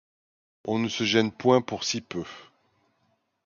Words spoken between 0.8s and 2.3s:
se gêne point pour si peu.